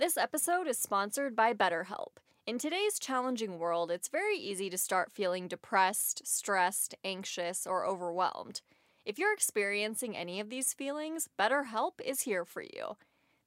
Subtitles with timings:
[0.00, 2.18] This episode is sponsored by BetterHelp.
[2.46, 8.60] In today's challenging world, it's very easy to start feeling depressed, stressed, anxious, or overwhelmed.
[9.04, 12.96] If you're experiencing any of these feelings, BetterHelp is here for you.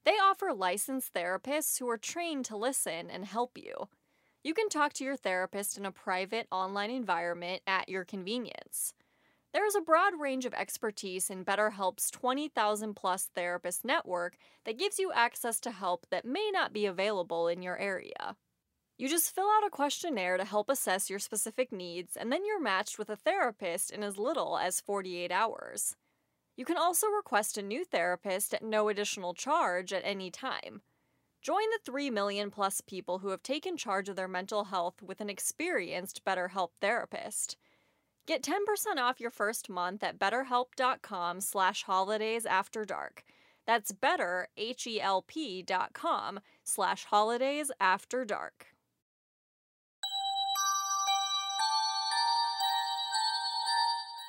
[0.04, 3.88] They offer licensed therapists who are trained to listen and help you.
[4.44, 8.94] You can talk to your therapist in a private online environment at your convenience.
[9.54, 14.98] There is a broad range of expertise in BetterHelp's 20,000 plus therapist network that gives
[14.98, 18.38] you access to help that may not be available in your area.
[18.98, 22.62] You just fill out a questionnaire to help assess your specific needs, and then you're
[22.62, 25.98] matched with a therapist in as little as 48 hours.
[26.56, 30.82] You can also request a new therapist at no additional charge at any time.
[31.42, 35.20] Join the 3 million plus people who have taken charge of their mental health with
[35.20, 37.58] an experienced BetterHelp therapist.
[38.32, 43.26] Get 10% off your first month at betterhelp.com slash holidays after dark.
[43.68, 48.68] That's better, H-E-L-P dot com slash holidays after dark.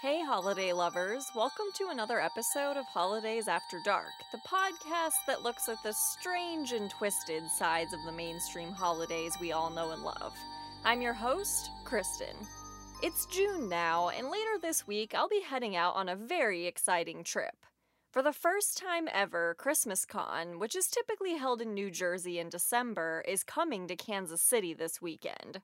[0.03, 1.25] Hey, holiday lovers.
[1.37, 6.73] Welcome to another episode of Holidays After Dark, the podcast that looks at the strange
[6.73, 10.35] and twisted sides of the mainstream holidays we all know and love.
[10.85, 12.35] I'm your host, Kristin.
[13.03, 17.25] It's June now, and later this week I'll be heading out on a very exciting
[17.25, 17.67] trip.
[18.13, 22.49] For the first time ever, Christmas Con, which is typically held in New Jersey in
[22.49, 25.63] December, is coming to Kansas City this weekend.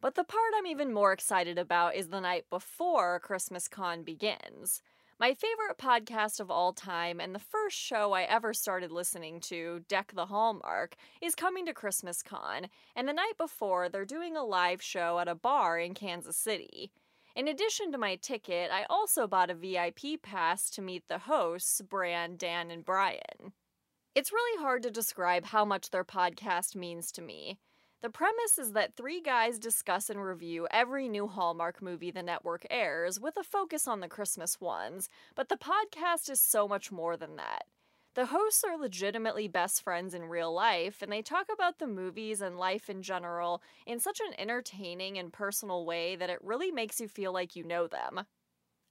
[0.00, 4.82] But the part I'm even more excited about is the night before Christmas Con begins.
[5.18, 9.84] My favorite podcast of all time and the first show I ever started listening to,
[9.88, 14.44] Deck the Hallmark, is coming to Christmas Con, and the night before they're doing a
[14.44, 16.90] live show at a bar in Kansas City.
[17.36, 21.80] In addition to my ticket, I also bought a VIP pass to meet the hosts,
[21.82, 23.52] Bran, Dan, and Brian.
[24.14, 27.58] It's really hard to describe how much their podcast means to me.
[28.02, 32.66] The premise is that three guys discuss and review every new Hallmark movie the network
[32.68, 37.16] airs, with a focus on the Christmas ones, but the podcast is so much more
[37.16, 37.62] than that.
[38.14, 42.40] The hosts are legitimately best friends in real life, and they talk about the movies
[42.40, 47.00] and life in general in such an entertaining and personal way that it really makes
[47.00, 48.26] you feel like you know them.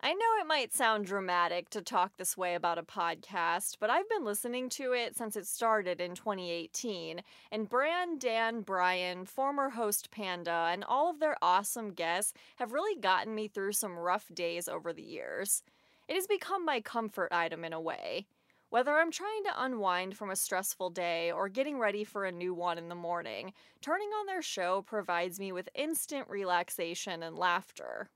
[0.04, 4.10] I know it might sound dramatic to talk this way about a podcast, but I've
[4.10, 10.10] been listening to it since it started in 2018, and Bran, Dan, Brian, former host
[10.10, 14.68] Panda, and all of their awesome guests have really gotten me through some rough days
[14.68, 15.62] over the years.
[16.08, 18.26] It has become my comfort item in a way.
[18.72, 22.56] Whether I'm trying to unwind from a stressful day or getting ready for a new
[22.56, 28.10] one in the morning, turning on their show provides me with instant relaxation and laughter.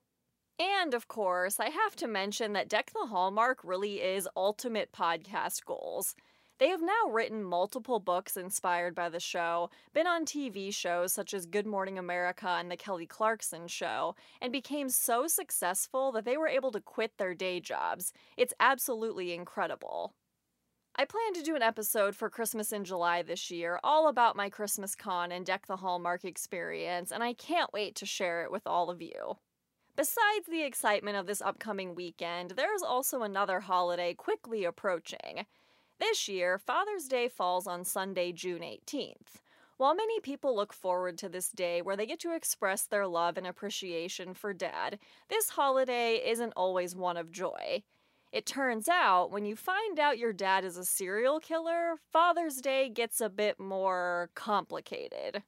[0.59, 5.65] And of course, I have to mention that Deck the Hallmark really is ultimate podcast
[5.65, 6.15] goals.
[6.57, 11.33] They have now written multiple books inspired by the show, been on TV shows such
[11.33, 16.37] as Good Morning America and The Kelly Clarkson Show, and became so successful that they
[16.37, 18.13] were able to quit their day jobs.
[18.37, 20.13] It's absolutely incredible.
[20.95, 24.49] I plan to do an episode for Christmas in July this year, all about my
[24.49, 28.65] Christmas con and Deck the Hallmark experience, and I can't wait to share it with
[28.65, 29.35] all of you.
[29.95, 35.45] Besides the excitement of this upcoming weekend, there's also another holiday quickly approaching.
[35.99, 39.39] This year, Father's Day falls on Sunday, June 18th.
[39.77, 43.37] While many people look forward to this day where they get to express their love
[43.37, 47.83] and appreciation for dad, this holiday isn't always one of joy.
[48.33, 52.89] It turns out, when you find out your dad is a serial killer, Father's Day
[52.89, 55.43] gets a bit more complicated.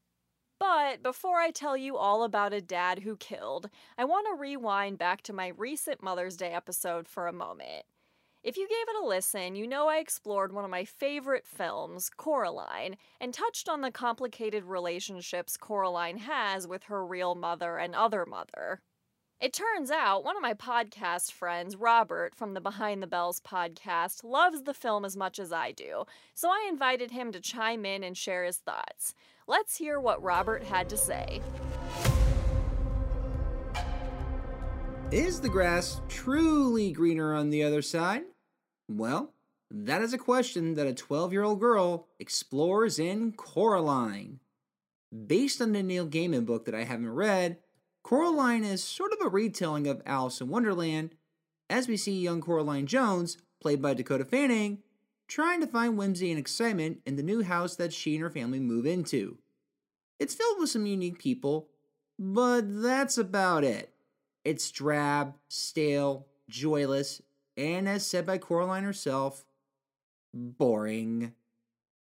[0.59, 4.97] But before I tell you all about a dad who killed, I want to rewind
[4.97, 7.85] back to my recent Mother's Day episode for a moment.
[8.43, 12.09] If you gave it a listen, you know I explored one of my favorite films,
[12.09, 18.25] Coraline, and touched on the complicated relationships Coraline has with her real mother and other
[18.25, 18.81] mother.
[19.39, 24.23] It turns out one of my podcast friends, Robert from the Behind the Bells podcast,
[24.23, 28.03] loves the film as much as I do, so I invited him to chime in
[28.03, 29.13] and share his thoughts.
[29.49, 31.41] Let's hear what Robert had to say.
[35.09, 38.23] Is the grass truly greener on the other side?
[38.89, 39.31] Well,
[39.71, 44.41] that is a question that a 12 year old girl explores in Coraline.
[45.25, 47.59] Based on the Neil Gaiman book that I haven't read,
[48.03, 51.11] Coraline is sort of a retelling of Alice in Wonderland,
[51.69, 54.79] as we see young Coraline Jones, played by Dakota Fanning,
[55.27, 58.59] trying to find whimsy and excitement in the new house that she and her family
[58.59, 59.37] move into.
[60.19, 61.69] It's filled with some unique people,
[62.17, 63.93] but that's about it.
[64.43, 67.21] It's drab, stale, joyless,
[67.55, 69.45] and as said by Coraline herself,
[70.33, 71.33] boring.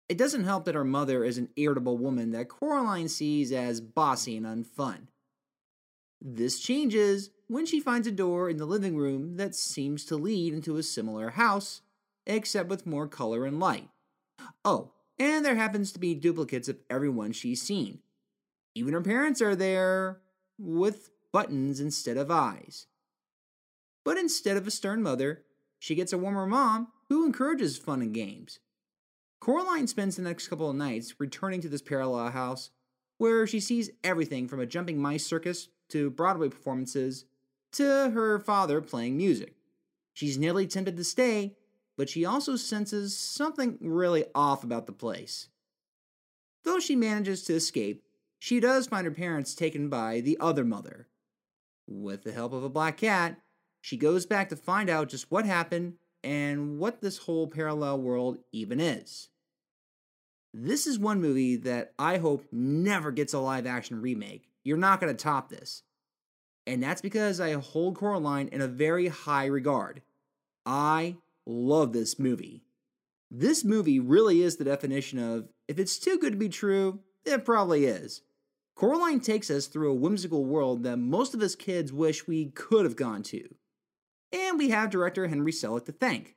[0.09, 4.37] It doesn't help that her mother is an irritable woman that Coraline sees as bossy
[4.37, 5.07] and unfun.
[6.21, 10.53] This changes when she finds a door in the living room that seems to lead
[10.53, 11.81] into a similar house,
[12.25, 13.89] except with more color and light.
[14.63, 17.99] Oh, and there happens to be duplicates of everyone she's seen.
[18.73, 20.21] Even her parents are there
[20.57, 22.87] with buttons instead of eyes.
[24.03, 25.43] But instead of a stern mother,
[25.79, 28.59] she gets a warmer mom who encourages fun and games.
[29.39, 32.71] Coraline spends the next couple of nights returning to this parallel house
[33.17, 37.25] where she sees everything from a jumping mice circus to Broadway performances
[37.73, 39.55] to her father playing music.
[40.13, 41.55] She's nearly tempted to stay,
[41.97, 45.49] but she also senses something really off about the place.
[46.63, 48.03] Though she manages to escape,
[48.39, 51.07] she does find her parents taken by the other mother.
[51.87, 53.39] With the help of a black cat,
[53.81, 55.93] she goes back to find out just what happened
[56.23, 59.29] and what this whole parallel world even is.
[60.53, 64.47] This is one movie that I hope never gets a live action remake.
[64.63, 65.83] You're not going to top this.
[66.65, 70.01] And that's because I hold Coraline in a very high regard.
[70.65, 72.63] I love this movie.
[73.31, 77.43] This movie really is the definition of if it's too good to be true, it
[77.43, 78.21] probably is.
[78.75, 82.85] Coraline takes us through a whimsical world that most of us kids wish we could
[82.85, 83.55] have gone to.
[84.31, 86.35] And we have director Henry Selick to thank.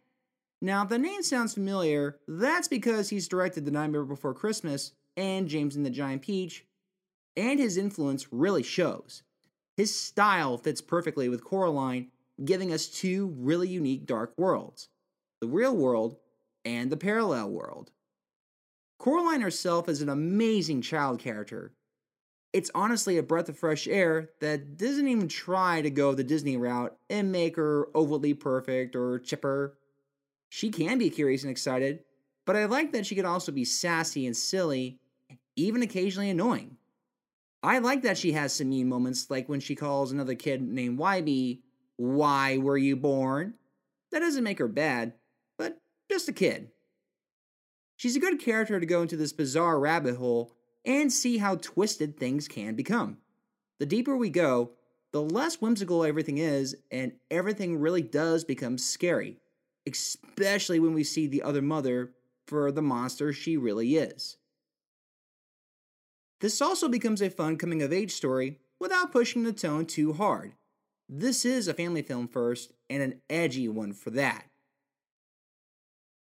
[0.61, 5.49] Now, if the name sounds familiar, that's because he's directed The Nightmare Before Christmas and
[5.49, 6.65] James and the Giant Peach,
[7.37, 9.23] and his influence really shows.
[9.77, 12.11] His style fits perfectly with Coraline,
[12.45, 14.89] giving us two really unique dark worlds
[15.41, 16.17] the real world
[16.65, 17.91] and the parallel world.
[18.99, 21.73] Coraline herself is an amazing child character.
[22.53, 26.57] It's honestly a breath of fresh air that doesn't even try to go the Disney
[26.57, 29.79] route and make her overly perfect or chipper.
[30.49, 32.01] She can be curious and excited,
[32.47, 34.99] but I like that she can also be sassy and silly,
[35.57, 36.79] even occasionally annoying.
[37.63, 40.99] I like that she has some mean moments, like when she calls another kid named
[40.99, 41.61] Wybie,
[41.97, 43.55] Why were you born?
[44.11, 45.13] That doesn't make her bad,
[46.11, 46.71] just a kid.
[47.97, 50.53] She's a good character to go into this bizarre rabbit hole
[50.85, 53.19] and see how twisted things can become.
[53.79, 54.73] The deeper we go,
[55.13, 59.39] the less whimsical everything is, and everything really does become scary,
[59.87, 62.13] especially when we see the other mother
[62.47, 64.37] for the monster she really is.
[66.41, 70.53] This also becomes a fun coming of age story without pushing the tone too hard.
[71.09, 74.48] This is a family film first, and an edgy one for that.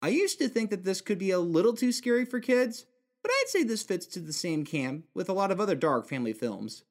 [0.01, 2.85] I used to think that this could be a little too scary for kids,
[3.21, 6.07] but I'd say this fits to the same camp with a lot of other dark
[6.07, 6.83] family films.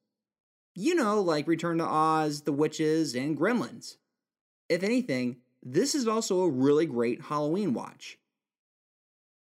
[0.74, 3.96] You know, like Return to Oz, The Witches, and Gremlins.
[4.68, 8.18] If anything, this is also a really great Halloween watch.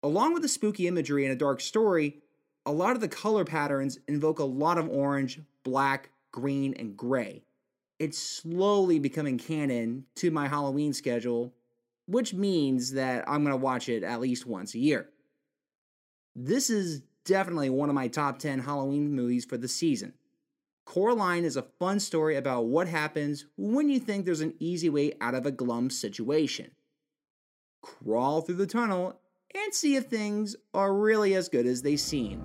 [0.04, 2.18] Along with the spooky imagery and a dark story,
[2.66, 7.44] a lot of the color patterns invoke a lot of orange, black, green, and gray.
[8.00, 11.54] It's slowly becoming canon to my Halloween schedule,
[12.12, 15.10] which means that I'm going to watch it at least once a year.
[16.36, 20.14] This is definitely one of my top 10 Halloween movies for the season.
[20.86, 25.14] Coraline is a fun story about what happens when you think there's an easy way
[25.22, 26.72] out of a glum situation.
[27.82, 29.20] Crawl through the tunnel
[29.54, 32.44] and see if things are really as good as they seem.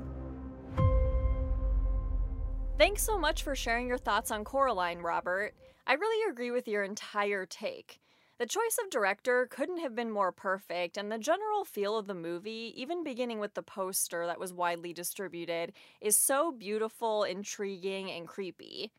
[2.78, 5.54] Thanks so much for sharing your thoughts on Coraline, Robert.
[5.87, 8.00] I really agree with your entire take.
[8.38, 12.14] The choice of director couldn't have been more perfect, and the general feel of the
[12.14, 18.28] movie, even beginning with the poster that was widely distributed, is so beautiful, intriguing, and
[18.28, 18.93] creepy.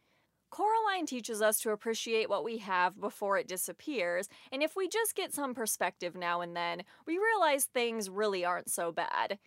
[0.50, 5.14] Coraline teaches us to appreciate what we have before it disappears, and if we just
[5.14, 9.38] get some perspective now and then, we realize things really aren't so bad.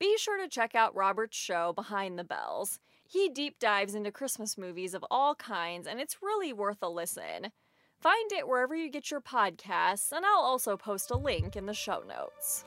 [0.00, 2.80] Be sure to check out Robert's show, Behind the Bells.
[3.06, 7.52] He deep dives into Christmas movies of all kinds, and it's really worth a listen.
[8.00, 11.74] Find it wherever you get your podcasts, and I'll also post a link in the
[11.74, 12.64] show notes.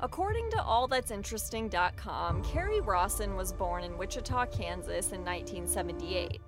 [0.00, 6.40] According to AllThat'sInteresting.com, Kerri Rawson was born in Wichita, Kansas in 1978.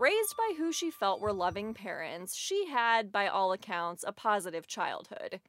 [0.00, 4.66] Raised by who she felt were loving parents, she had, by all accounts, a positive
[4.66, 5.40] childhood.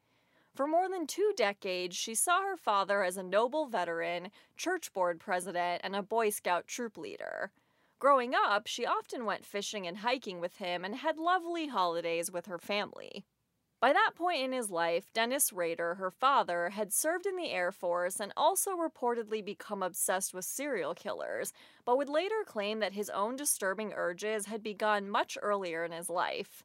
[0.60, 5.18] For more than two decades, she saw her father as a noble veteran, church board
[5.18, 7.50] president, and a Boy Scout troop leader.
[7.98, 12.44] Growing up, she often went fishing and hiking with him and had lovely holidays with
[12.44, 13.24] her family.
[13.80, 17.72] By that point in his life, Dennis Rader, her father, had served in the Air
[17.72, 21.54] Force and also reportedly become obsessed with serial killers,
[21.86, 26.10] but would later claim that his own disturbing urges had begun much earlier in his
[26.10, 26.64] life.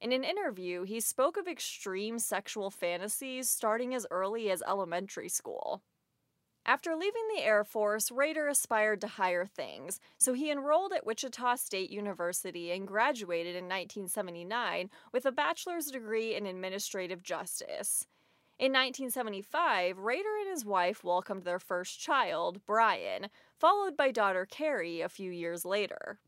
[0.00, 5.82] In an interview, he spoke of extreme sexual fantasies starting as early as elementary school.
[6.66, 11.54] After leaving the Air Force, Rader aspired to higher things, so he enrolled at Wichita
[11.54, 18.06] State University and graduated in 1979 with a bachelor's degree in administrative justice.
[18.58, 25.02] In 1975, Rader and his wife welcomed their first child, Brian, followed by daughter Kerri
[25.02, 26.18] a few years later.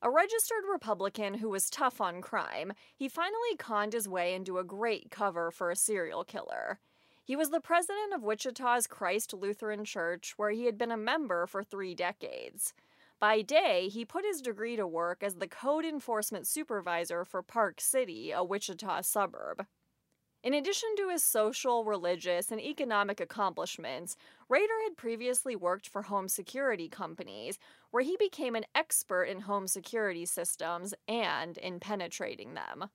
[0.00, 4.64] A registered Republican who was tough on crime, he finally conned his way into a
[4.64, 6.78] great cover for a serial killer.
[7.24, 11.46] He was the president of Wichita's Christ Lutheran Church, where he had been a member
[11.46, 12.74] for three decades.
[13.18, 17.80] By day, he put his degree to work as the code enforcement supervisor for Park
[17.80, 19.66] City, a Wichita suburb.
[20.44, 24.16] In addition to his social, religious, and economic accomplishments,
[24.48, 27.58] Rader had previously worked for home security companies,
[27.90, 32.90] where he became an expert in home security systems and in penetrating them.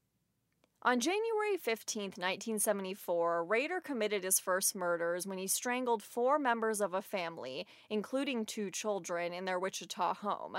[0.85, 6.93] On January 15, 1974, Rader committed his first murders when he strangled four members of
[6.93, 10.57] a family, including two children, in their Wichita home.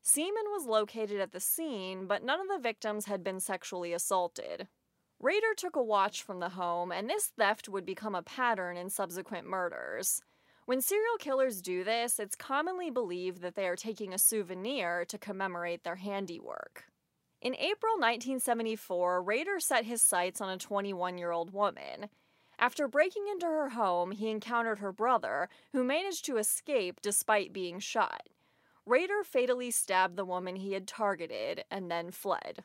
[0.00, 4.68] Semen was located at the scene, but none of the victims had been sexually assaulted.
[5.20, 8.88] Rader took a watch from the home, and this theft would become a pattern in
[8.88, 10.22] subsequent murders.
[10.68, 15.16] When serial killers do this, it's commonly believed that they are taking a souvenir to
[15.16, 16.84] commemorate their handiwork.
[17.40, 22.10] In April 1974, Rader set his sights on a 21 year old woman.
[22.58, 27.80] After breaking into her home, he encountered her brother, who managed to escape despite being
[27.80, 28.28] shot.
[28.84, 32.62] Rader fatally stabbed the woman he had targeted and then fled.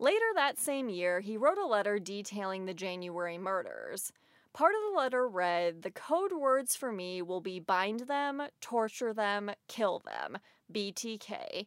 [0.00, 4.12] Later that same year, he wrote a letter detailing the January murders.
[4.56, 9.12] Part of the letter read The code words for me will be bind them, torture
[9.12, 10.38] them, kill them.
[10.72, 11.66] BTK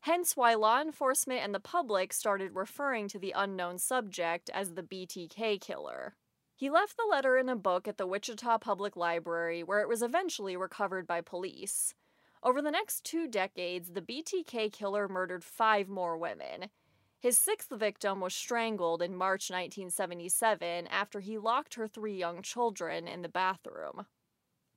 [0.00, 4.82] hence why law enforcement and the public started referring to the unknown subject as the
[4.82, 6.16] BTK killer.
[6.56, 10.02] He left the letter in a book at the Wichita Public Library, where it was
[10.02, 11.94] eventually recovered by police.
[12.42, 16.70] Over the next two decades, the BTK killer murdered five more women.
[17.20, 23.06] His sixth victim was strangled in March 1977 after he locked her three young children
[23.06, 24.06] in the bathroom.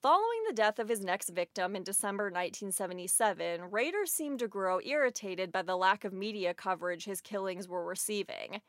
[0.01, 5.53] Following the death of his next victim in December 1977, Rader seemed to grow irritated
[5.53, 8.59] by the lack of media coverage his killings were receiving.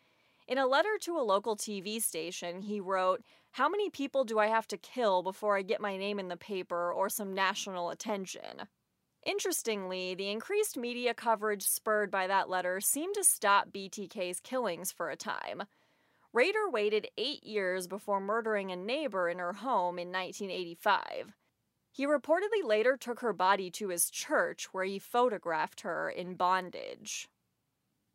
[0.46, 4.46] In a letter to a local TV station, he wrote, How many people do I
[4.46, 8.68] have to kill before I get my name in the paper or some national attention?
[9.24, 15.08] Interestingly, the increased media coverage spurred by that letter seemed to stop BTK's killings for
[15.08, 15.62] a time.
[16.32, 21.32] Rader waited eight years before murdering a neighbor in her home in 1985.
[21.90, 27.28] He reportedly later took her body to his church where he photographed her in bondage.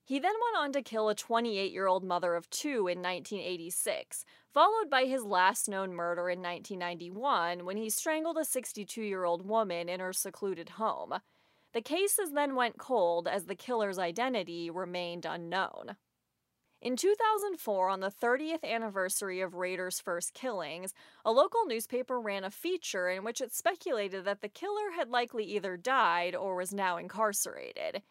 [0.10, 4.26] He then went on to kill a 28 year old mother of two in 1986,
[4.52, 9.48] followed by his last known murder in 1991 when he strangled a 62 year old
[9.48, 11.20] woman in her secluded home.
[11.74, 15.96] The cases then went cold as the killer's identity remained unknown.
[16.82, 20.92] In 2004, on the 30th anniversary of Rader's first killings,
[21.24, 25.44] a local newspaper ran a feature in which it speculated that the killer had likely
[25.44, 28.02] either died or was now incarcerated.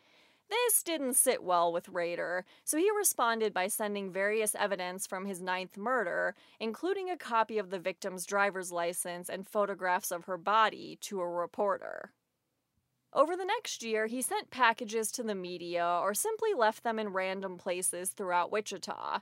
[0.51, 5.43] This didn't sit well with Rader, so he responded by sending various evidence from his
[5.43, 10.97] ninth murder, including a copy of the victim's driver's license and photographs of her body,
[11.03, 12.13] to a reporter.
[13.13, 17.09] Over the next year, he sent packages to the media or simply left them in
[17.09, 19.21] random places throughout Wichita.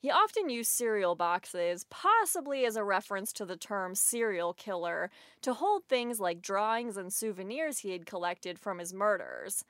[0.00, 5.10] He often used cereal boxes, possibly as a reference to the term serial killer,
[5.42, 9.64] to hold things like drawings and souvenirs he had collected from his murders.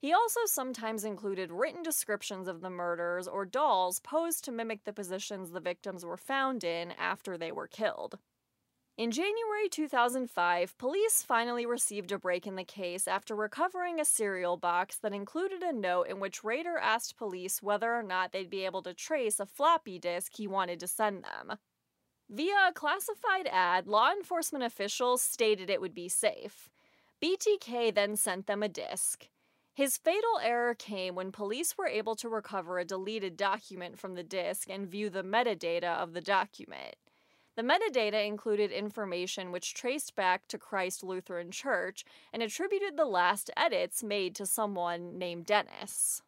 [0.00, 4.92] He also sometimes included written descriptions of the murders or dolls posed to mimic the
[4.92, 8.18] positions the victims were found in after they were killed.
[8.96, 14.56] In January 2005, police finally received a break in the case after recovering a cereal
[14.56, 18.64] box that included a note in which Rader asked police whether or not they'd be
[18.64, 21.58] able to trace a floppy disk he wanted to send them.
[22.30, 26.70] Via a classified ad, law enforcement officials stated it would be safe.
[27.20, 29.28] BTK then sent them a disk.
[29.74, 34.22] His fatal error came when police were able to recover a deleted document from the
[34.22, 36.94] disk and view the metadata of the document.
[37.56, 43.50] The metadata included information which traced back to Christ Lutheran Church and attributed the last
[43.56, 46.22] edits made to someone named Dennis.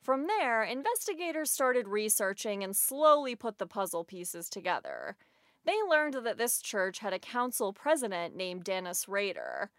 [0.00, 5.16] From there, investigators started researching and slowly put the puzzle pieces together.
[5.64, 9.70] They learned that this church had a council president named Dennis Rader.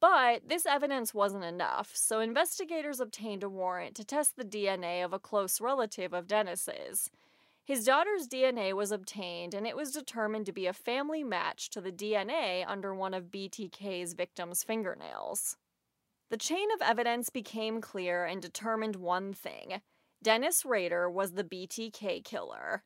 [0.00, 5.12] But this evidence wasn't enough, so investigators obtained a warrant to test the DNA of
[5.12, 7.10] a close relative of Dennis's.
[7.62, 11.80] His daughter's DNA was obtained, and it was determined to be a family match to
[11.80, 15.56] the DNA under one of BTK's victims' fingernails.
[16.30, 19.82] The chain of evidence became clear and determined one thing
[20.22, 22.84] Dennis Rader was the BTK killer.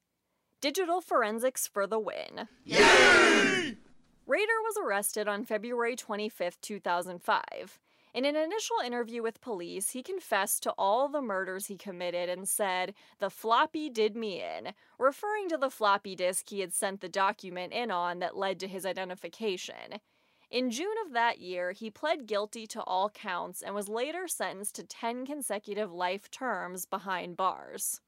[0.61, 2.49] Digital forensics for the win.
[2.65, 3.77] Yay!
[4.27, 7.79] Rader was arrested on February 25, 2005.
[8.15, 12.49] In an initial interview with police, he confessed to all the murders he committed and
[12.49, 17.09] said, The floppy did me in, referring to the floppy disk he had sent the
[17.09, 20.01] document in on that led to his identification.
[20.51, 24.77] In June of that year, he pled guilty to all counts and was later sentenced
[24.77, 28.01] to 10 consecutive life terms behind bars.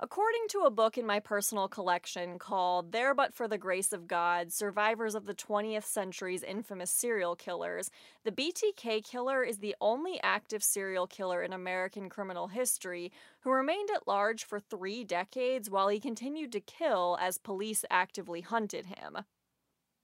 [0.00, 4.06] According to a book in my personal collection called There But for the Grace of
[4.06, 7.90] God Survivors of the 20th Century's Infamous Serial Killers,
[8.22, 13.88] the BTK killer is the only active serial killer in American criminal history who remained
[13.92, 19.24] at large for three decades while he continued to kill as police actively hunted him.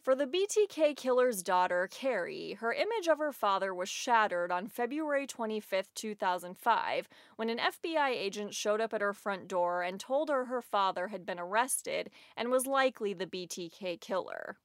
[0.05, 5.27] For the BTK killer's daughter, Kerri, her image of her father was shattered on February
[5.27, 10.45] 25, 2005, when an FBI agent showed up at her front door and told her
[10.45, 14.59] her father had been arrested and was likely the BTK killer.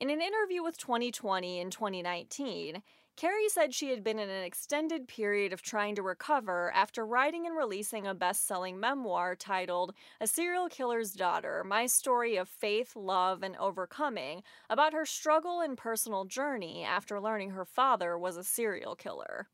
[0.00, 2.82] In an interview with 20/20 and 2019,
[3.18, 7.48] Kerri said she had been in an extended period of trying to recover after writing
[7.48, 12.94] and releasing a best selling memoir titled A Serial Killer's Daughter My Story of Faith,
[12.94, 18.44] Love, and Overcoming about her struggle and personal journey after learning her father was a
[18.44, 19.48] serial killer.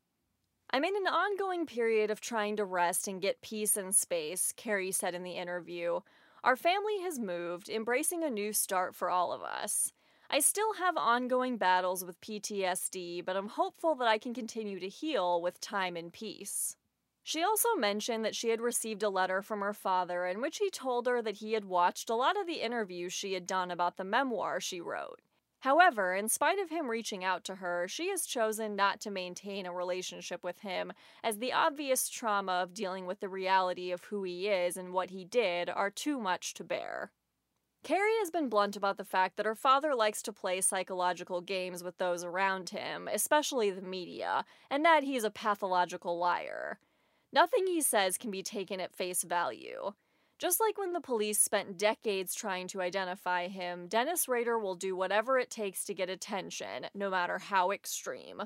[0.69, 4.93] I'm in an ongoing period of trying to rest and get peace and space, Kerri
[4.93, 6.01] said in the interview.
[6.43, 9.91] Our family has moved, embracing a new start for all of us.
[10.35, 14.89] I still have ongoing battles with PTSD, but I'm hopeful that I can continue to
[14.89, 16.75] heal with time and peace.
[17.23, 20.69] She also mentioned that she had received a letter from her father in which he
[20.69, 23.95] told her that he had watched a lot of the interviews she had done about
[23.95, 25.21] the memoir she wrote.
[25.61, 29.65] However, in spite of him reaching out to her, she has chosen not to maintain
[29.65, 30.91] a relationship with him,
[31.23, 35.11] as the obvious trauma of dealing with the reality of who he is and what
[35.11, 37.13] he did are too much to bear.
[37.85, 41.83] Kerri has been blunt about the fact that her father likes to play psychological games
[41.83, 46.79] with those around him, especially the media, and that he's a pathological liar.
[47.31, 49.91] Nothing he says can be taken at face value.
[50.39, 54.95] Just like when the police spent decades trying to identify him, Dennis Rader will do
[54.95, 58.41] whatever it takes to get attention, no matter how extreme.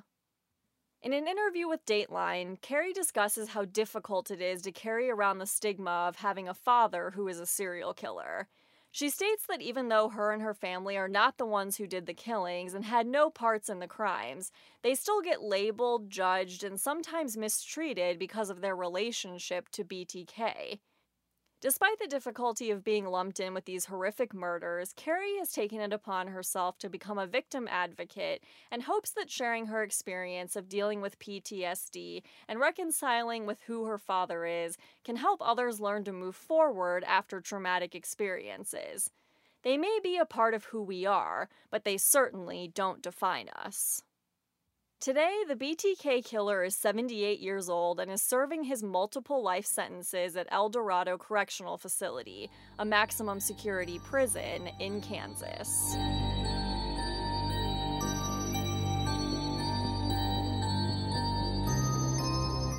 [1.02, 5.46] In an interview with Dateline, Kerri discusses how difficult it is to carry around the
[5.46, 8.50] stigma of having a father who is a serial killer.
[8.92, 12.08] She states that even though her and her family are not the ones who did
[12.08, 16.80] the killings and had no parts in the crimes, they still get labeled, judged, and
[16.80, 20.80] sometimes mistreated because of their relationship to BTK.
[21.62, 25.92] Despite the difficulty of being lumped in with these horrific murders, Kerri has taken it
[25.92, 31.02] upon herself to become a victim advocate and hopes that sharing her experience of dealing
[31.02, 36.38] with PTSD and reconciling with who her father is can help others learn to move
[36.38, 39.12] forward after traumatic experiences.
[39.64, 44.02] They may be a part of who we are, but they certainly don't define us.
[45.02, 50.36] Today, the BTK killer is 78 years old and is serving his multiple life sentences
[50.36, 55.96] at El Dorado Correctional Facility, a maximum security prison in Kansas.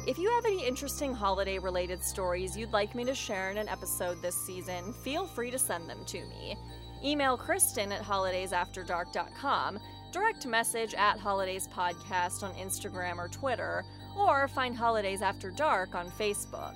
[0.06, 3.68] If you have any interesting holiday related stories you'd like me to share in an
[3.70, 6.54] episode this season, feel free to send them to me.
[7.02, 9.78] Email Kristin at holidaysafterdark.com
[10.10, 13.84] direct message at Holidays Podcast on Instagram or Twitter,
[14.16, 16.74] or find Holidays After Dark on Facebook.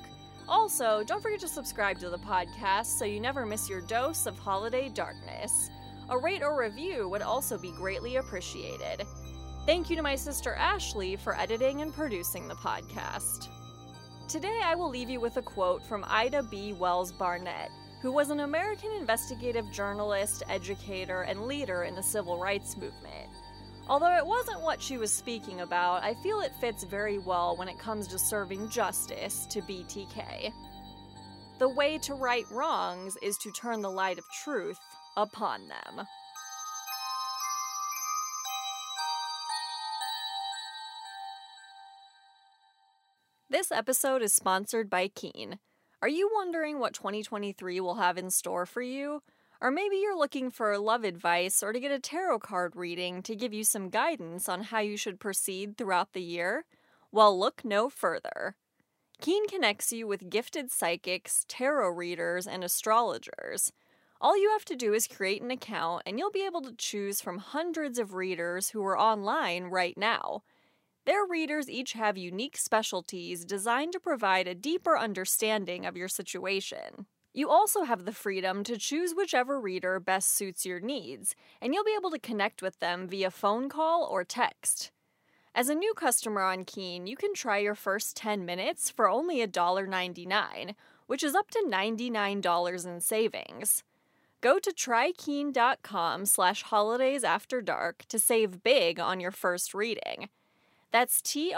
[0.48, 4.38] Also, don't forget to subscribe to the podcast so you never miss your dose of
[4.38, 5.70] holiday darkness.
[6.10, 9.06] A rate or review would also be greatly appreciated.
[9.64, 13.48] Thank you to my sister Ashley for editing and producing the podcast.
[14.28, 16.74] Today, I will leave you with a quote from Ida B.
[16.74, 17.70] Wells Barnett,
[18.04, 23.30] who was an American investigative journalist, educator, and leader in the civil rights movement.
[23.88, 27.66] Although it wasn't what she was speaking about, I feel it fits very well when
[27.66, 30.52] it comes to serving justice to BTK.
[31.58, 34.76] The way to right wrongs is to turn the light of truth
[35.16, 36.06] upon them.
[43.48, 45.58] This episode is sponsored by Keen.
[46.04, 49.22] Are you wondering what 2023 will have in store for you?
[49.58, 53.34] Or maybe you're looking for love advice or to get a tarot card reading to
[53.34, 56.66] give you some guidance on how you should proceed throughout the year?
[57.10, 58.54] Well, look no further.
[59.22, 63.72] Keen connects you with gifted psychics, tarot readers, and astrologers.
[64.20, 67.22] All you have to do is create an account, and you'll be able to choose
[67.22, 70.42] from hundreds of readers who are online right now.
[71.06, 77.06] Their readers each have unique specialties designed to provide a deeper understanding of your situation.
[77.34, 81.84] You also have the freedom to choose whichever reader best suits your needs, and you'll
[81.84, 84.92] be able to connect with them via phone call or text.
[85.54, 89.46] As a new customer on Keen, you can try your first 10 minutes for only
[89.46, 90.74] $1.99,
[91.06, 93.82] which is up to $99 in savings.
[94.40, 100.28] Go to trykeen.com slash holidays after dark to save big on your first reading.
[100.94, 101.50] That's T-R-Y-K-E-E-N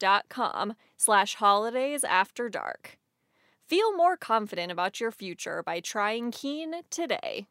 [0.00, 2.98] dot com slash holidays after dark.
[3.64, 7.46] Feel more confident about your future by trying Keen today.